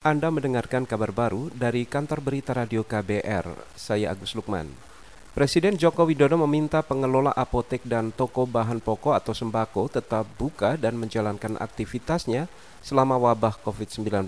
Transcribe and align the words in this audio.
Anda 0.00 0.32
mendengarkan 0.32 0.88
kabar 0.88 1.12
baru 1.12 1.52
dari 1.52 1.84
kantor 1.84 2.24
berita 2.24 2.56
radio 2.56 2.80
KBR. 2.80 3.52
Saya 3.76 4.16
Agus 4.16 4.32
Lukman. 4.32 4.72
Presiden 5.36 5.76
Joko 5.76 6.08
Widodo 6.08 6.40
meminta 6.40 6.80
pengelola 6.80 7.36
apotek 7.36 7.84
dan 7.84 8.08
toko 8.08 8.48
bahan 8.48 8.80
pokok 8.80 9.12
atau 9.12 9.36
sembako 9.36 9.92
tetap 9.92 10.24
buka 10.40 10.80
dan 10.80 10.96
menjalankan 10.96 11.60
aktivitasnya 11.60 12.48
selama 12.80 13.20
wabah 13.20 13.60
COVID-19. 13.60 14.24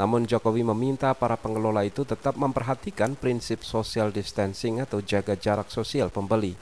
Namun 0.00 0.24
Jokowi 0.24 0.64
meminta 0.64 1.12
para 1.12 1.36
pengelola 1.36 1.84
itu 1.84 2.08
tetap 2.08 2.32
memperhatikan 2.40 3.20
prinsip 3.20 3.68
social 3.68 4.08
distancing 4.08 4.80
atau 4.80 5.04
jaga 5.04 5.36
jarak 5.36 5.68
sosial 5.68 6.08
pembeli. 6.08 6.56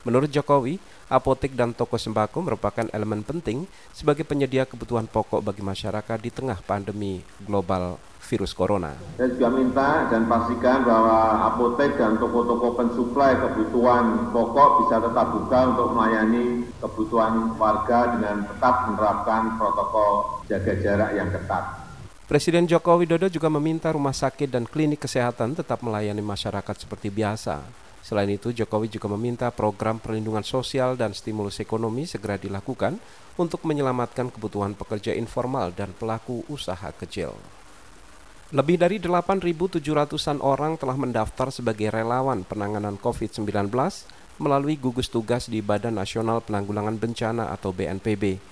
Menurut 0.00 0.32
Jokowi, 0.32 0.80
apotek 1.12 1.52
dan 1.52 1.76
toko 1.76 2.00
sembako 2.00 2.40
merupakan 2.40 2.88
elemen 2.88 3.20
penting 3.20 3.68
sebagai 3.92 4.24
penyedia 4.24 4.64
kebutuhan 4.64 5.04
pokok 5.04 5.44
bagi 5.44 5.60
masyarakat 5.60 6.18
di 6.24 6.32
tengah 6.32 6.56
pandemi 6.64 7.20
global 7.44 8.00
virus 8.24 8.56
corona. 8.56 8.96
Saya 9.20 9.28
juga 9.28 9.48
minta 9.52 10.08
dan 10.08 10.24
pastikan 10.24 10.88
bahwa 10.88 11.50
apotek 11.52 12.00
dan 12.00 12.16
toko-toko 12.16 12.80
pensuplai 12.80 13.36
kebutuhan 13.36 14.32
pokok 14.32 14.68
bisa 14.86 14.96
tetap 15.04 15.26
buka 15.36 15.58
untuk 15.76 15.88
melayani 15.92 16.44
kebutuhan 16.80 17.32
warga 17.60 18.16
dengan 18.16 18.48
tetap 18.48 18.74
menerapkan 18.88 19.42
protokol 19.60 20.40
jaga 20.48 20.72
jarak 20.80 21.10
yang 21.12 21.28
ketat. 21.28 21.64
Presiden 22.30 22.64
Joko 22.70 22.94
Widodo 22.96 23.26
juga 23.26 23.50
meminta 23.50 23.90
rumah 23.90 24.14
sakit 24.14 24.46
dan 24.48 24.62
klinik 24.62 25.02
kesehatan 25.02 25.58
tetap 25.58 25.82
melayani 25.82 26.22
masyarakat 26.22 26.86
seperti 26.86 27.10
biasa. 27.10 27.89
Selain 28.00 28.28
itu, 28.32 28.50
Jokowi 28.50 28.88
juga 28.88 29.12
meminta 29.12 29.52
program 29.52 30.00
perlindungan 30.00 30.42
sosial 30.42 30.96
dan 30.96 31.12
stimulus 31.12 31.60
ekonomi 31.60 32.08
segera 32.08 32.40
dilakukan 32.40 32.96
untuk 33.36 33.64
menyelamatkan 33.68 34.32
kebutuhan 34.32 34.72
pekerja 34.72 35.12
informal 35.12 35.72
dan 35.72 35.92
pelaku 35.92 36.44
usaha 36.48 36.90
kecil. 36.96 37.36
Lebih 38.50 38.82
dari 38.82 38.98
8.700-an 38.98 40.42
orang 40.42 40.74
telah 40.74 40.98
mendaftar 40.98 41.54
sebagai 41.54 41.86
relawan 41.86 42.42
penanganan 42.42 42.98
COVID-19 42.98 43.46
melalui 44.42 44.74
gugus 44.74 45.06
tugas 45.06 45.46
di 45.46 45.62
Badan 45.62 45.94
Nasional 46.00 46.42
Penanggulangan 46.42 46.98
Bencana 46.98 47.54
atau 47.54 47.70
BNPB. 47.70 48.49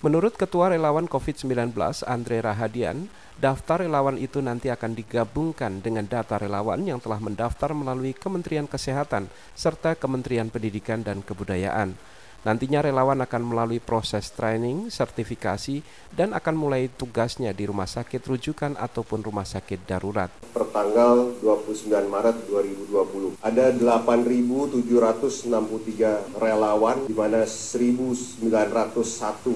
Menurut 0.00 0.32
Ketua 0.32 0.72
Relawan 0.72 1.04
COVID-19 1.04 1.76
Andre 2.08 2.40
Rahadian, 2.40 3.12
daftar 3.36 3.84
relawan 3.84 4.16
itu 4.16 4.40
nanti 4.40 4.72
akan 4.72 4.96
digabungkan 4.96 5.84
dengan 5.84 6.08
data 6.08 6.40
relawan 6.40 6.80
yang 6.88 7.04
telah 7.04 7.20
mendaftar 7.20 7.76
melalui 7.76 8.16
Kementerian 8.16 8.64
Kesehatan 8.64 9.28
serta 9.52 9.92
Kementerian 10.00 10.48
Pendidikan 10.48 11.04
dan 11.04 11.20
Kebudayaan. 11.20 12.00
Nantinya 12.40 12.80
relawan 12.80 13.20
akan 13.20 13.52
melalui 13.52 13.84
proses 13.84 14.32
training, 14.32 14.88
sertifikasi, 14.88 15.84
dan 16.16 16.32
akan 16.32 16.56
mulai 16.56 16.88
tugasnya 16.88 17.52
di 17.52 17.68
rumah 17.68 17.84
sakit 17.84 18.24
rujukan 18.24 18.80
ataupun 18.80 19.20
rumah 19.20 19.44
sakit 19.44 19.84
darurat. 19.84 20.32
Pertanggal 20.56 21.36
29 21.44 22.08
Maret 22.08 22.48
2020, 22.48 23.36
ada 23.44 23.76
8.763 23.76 26.40
relawan, 26.40 27.04
di 27.04 27.12
mana 27.12 27.44
1.901 27.44 28.48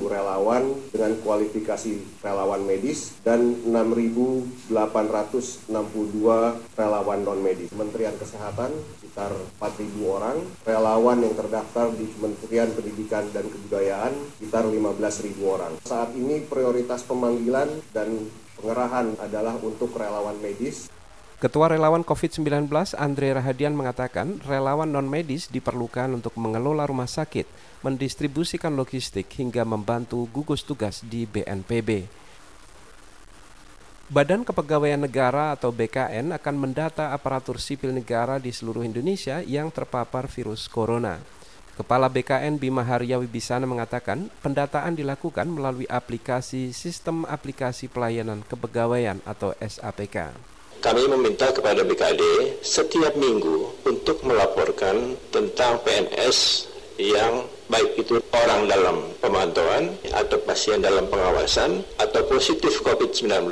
relawan 0.05 0.77
dengan 0.93 1.17
kualifikasi 1.25 2.21
relawan 2.21 2.69
medis 2.69 3.17
dan 3.25 3.65
6.862 3.65 5.73
relawan 6.77 7.25
non-medis. 7.25 7.73
Kementerian 7.73 8.13
Kesehatan 8.21 8.77
sekitar 9.01 9.33
4.000 9.57 10.05
orang, 10.05 10.37
relawan 10.69 11.25
yang 11.25 11.33
terdaftar 11.33 11.89
di 11.97 12.13
Kementerian 12.13 12.74
Pendidikan 12.75 13.25
dan 13.31 13.47
Kebudayaan 13.47 14.13
sekitar 14.37 14.67
15.000 14.67 15.39
orang. 15.47 15.73
Saat 15.87 16.13
ini 16.19 16.43
prioritas 16.43 17.07
pemanggilan 17.07 17.71
dan 17.95 18.29
pengerahan 18.59 19.15
adalah 19.23 19.55
untuk 19.63 19.95
relawan 19.95 20.35
medis. 20.43 20.91
Ketua 21.39 21.69
Relawan 21.69 22.07
COVID-19 22.07 22.73
Andre 22.97 23.37
Rahadian 23.37 23.77
mengatakan 23.77 24.41
relawan 24.49 24.89
non-medis 24.89 25.53
diperlukan 25.53 26.09
untuk 26.17 26.33
mengelola 26.41 26.89
rumah 26.89 27.11
sakit, 27.11 27.45
mendistribusikan 27.85 28.73
logistik 28.73 29.29
hingga 29.37 29.63
membantu 29.67 30.25
gugus 30.33 30.65
tugas 30.65 31.05
di 31.05 31.29
BNPB. 31.29 32.09
Badan 34.05 34.45
Kepegawaian 34.45 35.01
Negara 35.01 35.57
atau 35.57 35.73
BKN 35.73 36.37
akan 36.37 36.55
mendata 36.61 37.17
aparatur 37.17 37.57
sipil 37.57 37.89
negara 37.89 38.37
di 38.37 38.53
seluruh 38.53 38.85
Indonesia 38.85 39.41
yang 39.41 39.73
terpapar 39.73 40.29
virus 40.29 40.69
corona. 40.69 41.21
Kepala 41.75 42.07
BKN 42.07 42.63
Bima 42.63 42.87
Harya 42.87 43.19
Wibisana 43.19 43.67
mengatakan 43.67 44.31
pendataan 44.47 44.95
dilakukan 44.95 45.51
melalui 45.51 45.91
aplikasi 45.91 46.71
Sistem 46.71 47.27
Aplikasi 47.27 47.91
Pelayanan 47.91 48.47
Kepegawaian 48.47 49.19
atau 49.27 49.51
SAPK. 49.59 50.31
Kami 50.79 51.03
meminta 51.11 51.51
kepada 51.51 51.83
BKD 51.83 52.23
setiap 52.63 53.19
minggu 53.19 53.83
untuk 53.91 54.23
melaporkan 54.23 55.19
tentang 55.35 55.83
PNS 55.83 56.71
yang 57.03 57.43
baik 57.67 58.07
itu 58.07 58.23
orang 58.31 58.71
dalam 58.71 59.11
pemantauan 59.19 59.99
atau 60.15 60.39
pasien 60.47 60.79
dalam 60.79 61.11
pengawasan 61.11 61.83
atau 61.99 62.23
positif 62.31 62.87
COVID-19 62.87 63.51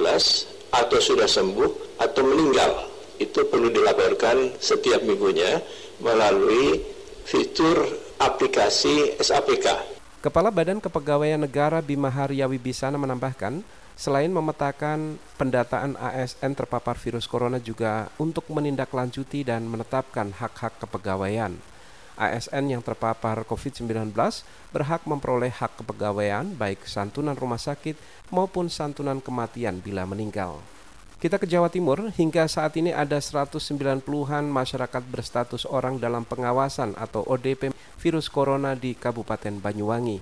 atau 0.71 0.99
sudah 1.03 1.27
sembuh 1.27 1.99
atau 1.99 2.23
meninggal. 2.23 2.87
Itu 3.19 3.51
perlu 3.51 3.67
dilaporkan 3.67 4.63
setiap 4.63 5.03
minggunya 5.03 5.59
melalui 5.99 6.79
fitur 7.27 8.12
aplikasi 8.23 9.19
SAPK. 9.19 9.67
Kepala 10.23 10.55
Badan 10.55 10.79
Kepegawaian 10.79 11.43
Negara 11.43 11.83
Bima 11.83 12.07
Harya 12.07 12.47
Wibisana 12.47 12.95
menambahkan, 12.95 13.67
selain 13.99 14.31
memetakan 14.31 15.19
pendataan 15.35 15.99
ASN 15.99 16.55
terpapar 16.55 16.95
virus 17.03 17.27
corona 17.27 17.59
juga 17.59 18.07
untuk 18.23 18.47
menindaklanjuti 18.47 19.43
dan 19.43 19.67
menetapkan 19.67 20.31
hak-hak 20.39 20.79
kepegawaian. 20.87 21.59
ASN 22.15 22.71
yang 22.71 22.83
terpapar 22.87 23.43
COVID-19 23.43 24.15
berhak 24.71 25.03
memperoleh 25.03 25.51
hak 25.51 25.83
kepegawaian 25.83 26.55
baik 26.55 26.87
santunan 26.87 27.35
rumah 27.35 27.59
sakit 27.59 27.99
maupun 28.31 28.71
santunan 28.71 29.19
kematian 29.19 29.83
bila 29.83 30.07
meninggal. 30.07 30.63
Kita 31.23 31.39
ke 31.39 31.47
Jawa 31.47 31.71
Timur, 31.71 32.11
hingga 32.19 32.51
saat 32.51 32.75
ini 32.75 32.91
ada 32.91 33.15
190-an 33.19 34.43
masyarakat 34.43 35.03
berstatus 35.07 35.63
orang 35.71 35.95
dalam 35.95 36.27
pengawasan 36.27 36.99
atau 36.99 37.23
ODP 37.23 37.71
virus 38.03 38.27
corona 38.27 38.75
di 38.75 38.99
Kabupaten 38.99 39.63
Banyuwangi. 39.63 40.19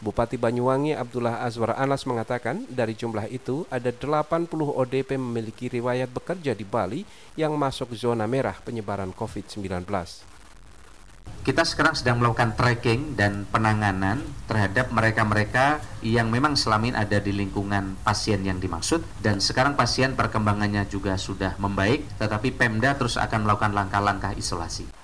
Bupati 0.00 0.40
Banyuwangi 0.40 0.96
Abdullah 0.96 1.44
Azwar 1.44 1.76
Anas 1.76 2.08
mengatakan 2.08 2.64
dari 2.72 2.96
jumlah 2.96 3.28
itu 3.28 3.68
ada 3.68 3.92
80 3.92 4.48
ODP 4.56 5.20
memiliki 5.20 5.68
riwayat 5.68 6.08
bekerja 6.08 6.56
di 6.56 6.64
Bali 6.64 7.04
yang 7.36 7.52
masuk 7.60 7.92
zona 7.92 8.24
merah 8.24 8.56
penyebaran 8.64 9.12
COVID-19 9.12 9.84
kita 11.48 11.64
sekarang 11.64 11.96
sedang 11.96 12.20
melakukan 12.20 12.52
tracking 12.60 13.16
dan 13.16 13.48
penanganan 13.48 14.20
terhadap 14.44 14.92
mereka-mereka 14.92 15.80
yang 16.04 16.28
memang 16.28 16.60
selama 16.60 16.92
ini 16.92 16.96
ada 17.00 17.18
di 17.24 17.32
lingkungan 17.32 17.96
pasien 18.04 18.44
yang 18.44 18.60
dimaksud 18.60 19.00
dan 19.24 19.40
sekarang 19.40 19.72
pasien 19.72 20.12
perkembangannya 20.12 20.84
juga 20.92 21.16
sudah 21.16 21.56
membaik 21.56 22.04
tetapi 22.20 22.52
Pemda 22.52 22.92
terus 23.00 23.16
akan 23.16 23.48
melakukan 23.48 23.72
langkah-langkah 23.72 24.36
isolasi. 24.36 24.97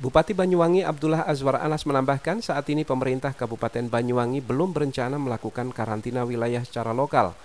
Bupati 0.00 0.32
Banyuwangi 0.32 0.86
Abdullah 0.86 1.28
Azwar 1.28 1.60
Anas 1.60 1.84
menambahkan 1.84 2.40
saat 2.40 2.64
ini 2.72 2.86
pemerintah 2.86 3.36
Kabupaten 3.36 3.90
Banyuwangi 3.90 4.40
belum 4.40 4.72
berencana 4.72 5.20
melakukan 5.20 5.74
karantina 5.74 6.24
wilayah 6.24 6.64
secara 6.64 6.96
lokal 6.96 7.36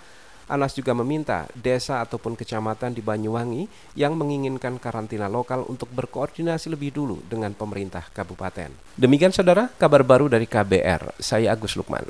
Anas 0.48 0.72
juga 0.72 0.96
meminta 0.96 1.44
desa 1.52 2.00
ataupun 2.00 2.32
kecamatan 2.32 2.96
di 2.96 3.04
Banyuwangi 3.04 3.68
yang 4.00 4.16
menginginkan 4.16 4.80
karantina 4.80 5.28
lokal 5.28 5.68
untuk 5.68 5.92
berkoordinasi 5.92 6.72
lebih 6.72 6.96
dulu 6.96 7.20
dengan 7.28 7.52
pemerintah 7.52 8.08
kabupaten. 8.08 8.72
Demikian 8.96 9.30
saudara, 9.30 9.68
kabar 9.76 10.00
baru 10.00 10.32
dari 10.32 10.48
KBR. 10.48 11.20
Saya 11.20 11.52
Agus 11.52 11.76
Lukman. 11.76 12.08